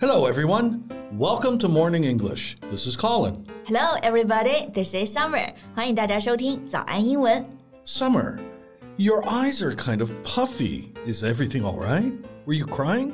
[0.00, 0.88] Hello, everyone.
[1.12, 2.56] Welcome to Morning English.
[2.70, 3.46] This is Colin.
[3.64, 4.68] Hello, everybody.
[4.74, 5.52] This is Summer.
[5.74, 7.44] 欢迎大家收听早安英文。
[7.84, 8.38] Summer,
[8.96, 10.92] your eyes are kind of puffy.
[11.06, 12.12] Is everything all right?
[12.46, 13.12] Were you crying?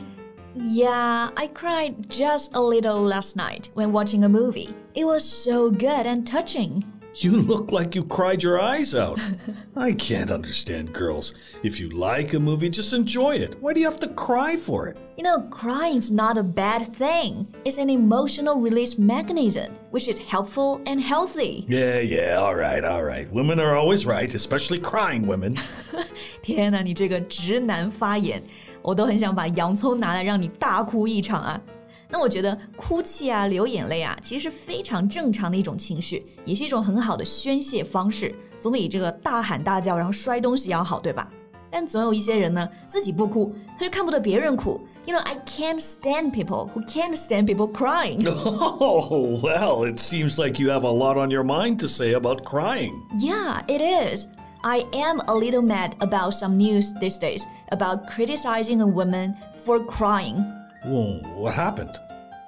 [0.54, 4.74] Yeah, I cried just a little last night when watching a movie.
[4.94, 6.84] It was so good and touching.
[7.16, 9.20] You look like you cried your eyes out.
[9.76, 11.34] I can't understand girls.
[11.62, 13.60] If you like a movie, just enjoy it.
[13.60, 14.96] Why do you have to cry for it?
[15.18, 17.46] You know, crying's not a bad thing.
[17.66, 21.66] It's an emotional release mechanism, which is helpful and healthy.
[21.68, 23.30] Yeah, yeah, all right, all right.
[23.30, 25.54] Women are always right, especially crying women.
[26.40, 28.42] 天哪，你这个直男发言，
[28.80, 31.60] 我都很想把洋葱拿来让你大哭一场啊！
[32.08, 41.30] 那我觉得哭泣啊、流眼泪啊，其实是非常正常的一种情绪，也是一种很好的宣泄方式，总比这个大喊大叫然后摔东西要好，对吧？
[41.70, 44.80] 但总有一些人呢，自己不哭，他就看不得别人哭。
[45.04, 48.24] You know, I can't stand people who can't stand people crying.
[48.28, 52.44] Oh, well, it seems like you have a lot on your mind to say about
[52.44, 52.92] crying.
[53.18, 54.28] Yeah, it is.
[54.62, 59.80] I am a little mad about some news these days about criticizing a woman for
[59.80, 60.44] crying.
[60.86, 61.94] Well, what happened?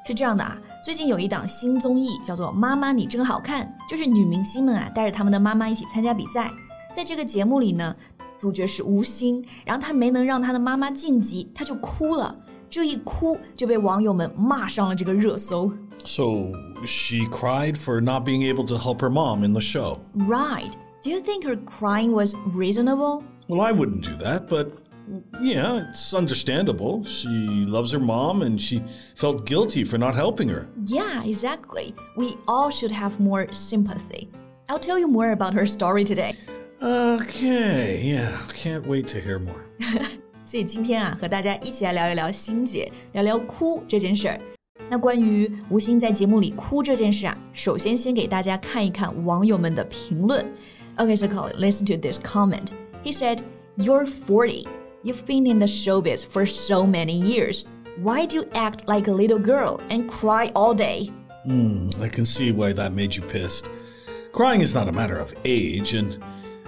[0.07, 6.51] 是这样的啊，最近有一档新综艺叫做《妈妈你真好看》，就是女明星们啊带着他们的妈妈一起参加比赛。
[6.93, 7.97] 在这个节目里呢，
[8.39, 12.37] 主角是吴昕，然后她没能让她的妈妈晋级，她就哭了。
[12.69, 15.73] 这一哭就被网友们骂上了这个热搜。
[16.05, 16.53] So,
[16.84, 20.01] she cried for not being able to help her mom in the show.
[20.15, 20.73] Right?
[21.03, 23.23] Do you think her crying was reasonable?
[23.48, 24.73] Well, I wouldn't do that, but
[25.41, 27.05] yeah, it's understandable.
[27.05, 28.83] She loves her mom and she
[29.15, 30.67] felt guilty for not helping her.
[30.87, 31.95] Yeah, exactly.
[32.17, 34.29] We all should have more sympathy.
[34.69, 36.37] I'll tell you more about her story today.
[36.83, 39.65] Okay, yeah, can't wait to hear more.
[40.47, 44.41] 所以今天啊，和大家一起来聊一聊欣姐，聊聊哭这件事儿。
[44.91, 50.45] 那关于吴昕在节目里哭这件事啊，首先先给大家看一看网友们的评论。
[50.97, 52.69] Okay, so Colin, listen to this comment.
[53.02, 53.39] He said,
[53.77, 54.67] "You're 40.
[55.02, 57.64] You've been in the showbiz for so many years.
[58.02, 61.11] Why do you act like a little girl and cry all day?"
[62.01, 63.67] I can see why that made you pissed.
[64.33, 66.19] Crying is not a matter of age, and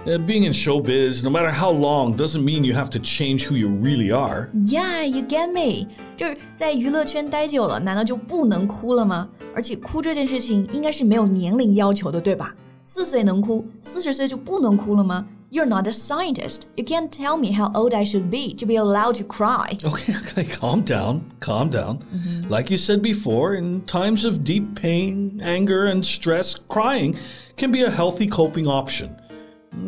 [0.05, 3.55] uh, being in showbiz, no matter how long, doesn't mean you have to change who
[3.55, 4.49] you really are.
[4.61, 5.87] Yeah, you get me.
[6.15, 9.27] 就是在娱乐圈待久了，难道就不能哭了吗？
[9.55, 12.55] 而且哭这件事情应该是没有年龄要求的，对吧？
[12.83, 16.66] 四岁能哭，四十岁就不能哭了吗 ？You're not a scientist.
[16.78, 19.76] You can't tell me how old I should be to be allowed to cry.
[19.84, 21.98] Okay, okay, calm down, calm down.
[21.98, 22.48] Mm-hmm.
[22.48, 27.18] Like you said before, in times of deep pain, anger, and stress, crying
[27.58, 29.14] can be a healthy coping option.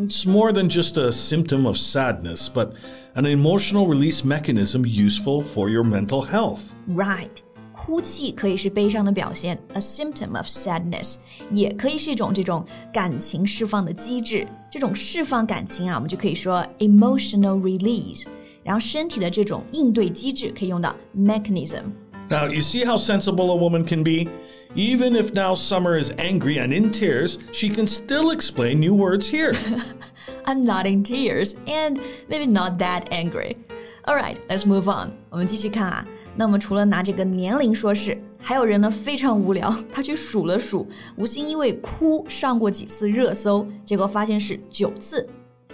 [0.03, 2.75] It's more than just a symptom of sadness, but
[3.15, 6.75] an emotional release mechanism useful for your mental health.
[6.87, 7.43] Right.
[7.74, 11.16] 哭泣可以是悲伤的表现，a symptom of sadness，
[11.50, 14.46] 也可以是一种这种感情释放的机制。
[14.70, 18.26] 这种释放感情啊，我们就可以说 emotional release。
[18.64, 21.92] 然后身体的这种应对机制可以用到 mechanism。
[22.30, 24.28] Now, you see how sensible a woman can be?
[24.76, 29.28] Even if now Summer is angry and in tears, she can still explain new words
[29.28, 29.56] here.
[30.46, 33.58] I'm not in tears and maybe not that angry.
[34.04, 35.12] All right, let's move on.
[35.30, 36.06] 我们继续看啊。
[36.36, 40.88] 那我们除了拿这个年龄说事，还有人呢非常无聊，他去数了数，
[41.18, 45.28] 吴昕因为哭上过几次热搜，结果发现是九次。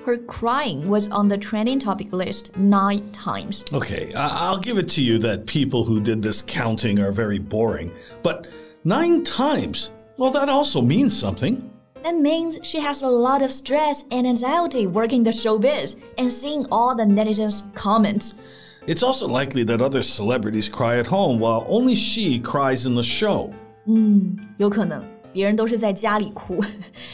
[0.05, 3.61] Her crying was on the trending topic list nine times.
[3.71, 7.39] Okay, I- I'll give it to you that people who did this counting are very
[7.39, 7.89] boring,
[8.21, 8.45] but
[8.83, 9.89] nine times?
[10.17, 11.57] Well, that also means something.
[12.03, 16.65] That means she has a lot of stress and anxiety working the showbiz and seeing
[16.69, 18.33] all the netizens' comments.
[18.85, 23.01] It's also likely that other celebrities cry at home while only she cries in the
[23.01, 23.49] show.
[24.57, 25.03] 有可能
[25.33, 26.63] 别人都是在家里哭，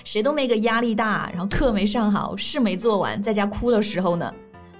[0.04, 4.34] 谁都没个压力大，然后课没上好，事没做完，在家哭的时候呢。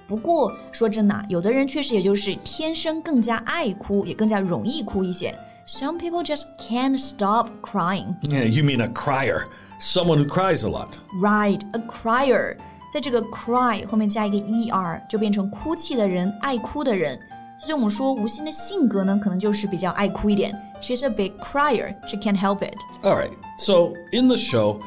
[0.06, 5.34] 不过说真的啊，有的人确实也就是天生更加爱哭，也更加容易哭一些。
[5.66, 8.16] Some people just can't stop crying.
[8.24, 9.44] Yeah, you mean a crier,
[9.78, 10.98] someone who cries a lot.
[11.20, 12.56] Right, a crier.
[12.92, 14.36] 在这个 cry 后面加一个
[14.70, 17.18] er，就变成哭泣的人，爱哭的人。
[17.58, 20.52] 所以我们说吴昕的性格呢，可能就是比较爱哭一点。
[20.82, 21.94] She's a big crier.
[22.06, 22.76] She can't help it.
[23.02, 24.80] All right, so in the show,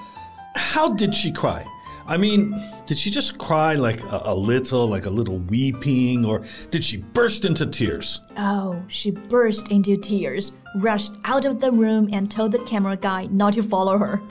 [0.53, 1.63] how did she cry?
[2.07, 2.53] I mean,
[2.85, 6.97] did she just cry like a, a little, like a little weeping, or did she
[6.97, 8.21] burst into tears?
[8.37, 10.51] Oh, she burst into tears,
[10.83, 14.21] rushed out of the room, and told the camera guy not to follow her.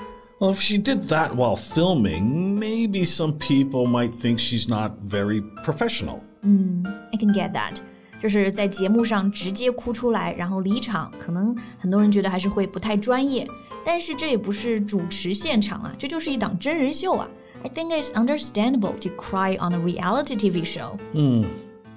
[0.40, 5.42] Well, if she did that while filming, maybe some people might think she's not very
[5.62, 6.20] professional.
[6.42, 7.76] I can get that.
[8.20, 13.46] 就是在节目上直接哭出来，然后离场，可能很多人觉得还是会不太专业。
[13.84, 17.28] 但是这也不是主持现场啊，这就是一档真人秀啊。
[17.62, 20.98] I think it's understandable to cry on a reality TV show.
[21.12, 21.44] Hmm.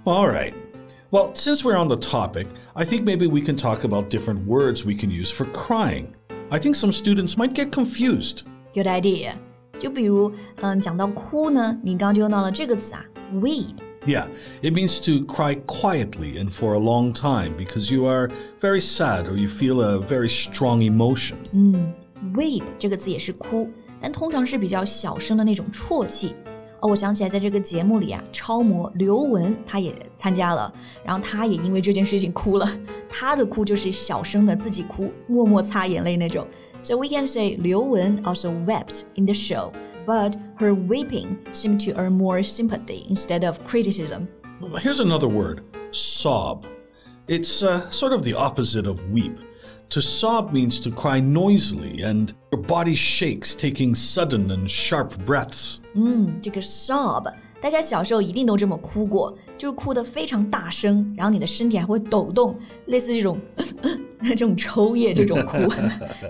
[0.05, 0.53] All right.
[1.11, 4.85] Well, since we're on the topic, I think maybe we can talk about different words
[4.85, 6.13] we can use for crying.
[6.51, 8.43] I think some students might get confused.
[8.73, 9.33] Good idea.
[9.79, 10.31] 就比如，
[10.61, 14.27] 嗯，讲到哭呢，你刚刚就用到了这个词啊，weep。Yeah,
[14.61, 18.29] it means to cry quietly and for a long time because you are
[18.61, 21.35] very sad or you feel a very strong emotion.
[22.33, 23.69] weep 这个词也是哭，
[23.99, 26.33] 但通常是比较小声的那种啜泣。
[26.81, 30.71] 哦，我想起来，在这个节目里啊，超模刘雯她也参加了，
[31.03, 32.69] 然后她也因为这件事情哭了。
[33.09, 36.45] 她的哭就是小声的自己哭，默默擦眼泪那种。
[36.83, 39.71] So we can say Liu Wen also wept in the show,
[40.05, 44.27] but her weeping seemed to earn more sympathy instead of criticism.
[44.79, 46.65] Here's another word sob.
[47.27, 49.37] It's uh, sort of the opposite of weep.
[49.91, 55.77] To sob means to cry noisily and your body shakes, taking sudden and sharp breaths.
[56.41, 57.31] 这个 sob，
[57.61, 63.39] 大家小时候一定都这么哭过，就是哭得非常大声，然后你的身体还会抖动，类似这种
[64.23, 65.57] 这种抽噎这种哭，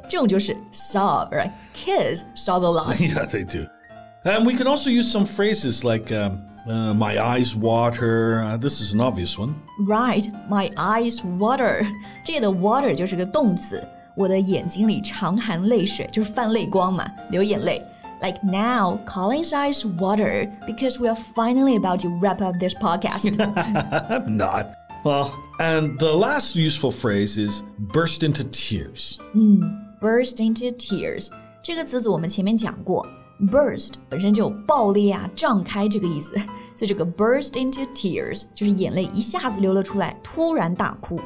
[0.07, 2.95] 这种就是 sob，right？Kids sob a lot。
[2.97, 3.65] yeah, they do.
[4.23, 8.43] And we can also use some phrases like um, uh, my eyes water.
[8.43, 9.55] Uh, this is an obvious one.
[9.87, 11.85] Right, my eyes water。
[12.23, 13.85] 这里的 water 就是个动词，
[14.15, 17.81] 我的眼睛里常含泪水，就是泛泪光嘛，流眼泪。
[18.19, 23.37] Like now, Colin's eyes water because we are finally about to wrap up this podcast.
[23.37, 24.67] I'm not.
[25.03, 29.19] Well, and the last useful phrase is burst into tears.
[30.01, 31.29] burst into tears
[31.61, 33.05] 这个词组我们前面讲过
[33.51, 36.35] ，burst 本身就有爆裂啊、胀开这个意思，
[36.75, 41.19] 所以这个 burst into tears 就是眼泪一下子流了出来，突然大哭。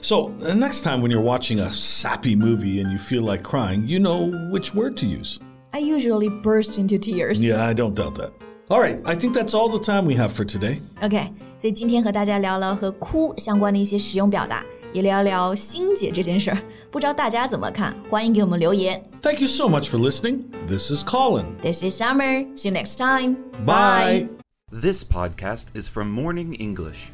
[0.00, 3.86] So, uh, next time when you're watching a sappy movie and you feel like crying,
[3.86, 5.38] you know which word to use.
[5.72, 7.44] I usually burst into tears.
[7.44, 8.30] Yeah, I don't doubt that.
[8.68, 10.80] All right, I think that's all the time we have for today.
[11.02, 16.62] OK，所以今天和大家聊了和哭相关的一些实用表达， 也聊聊心结这件事儿。
[16.90, 17.94] 不知道大家怎么看？
[18.10, 19.02] 欢迎给我们留言。
[19.22, 20.44] Thank you so much for listening.
[20.66, 21.44] This is Colin.
[21.60, 22.46] This is Summer.
[22.56, 23.36] See you next time.
[23.64, 24.28] Bye.
[24.70, 27.10] This podcast is from Morning English.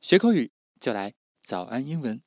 [0.00, 0.50] 学口语
[0.80, 1.12] 就来
[1.46, 2.21] 早安英文。